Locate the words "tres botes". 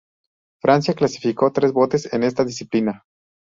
1.53-2.11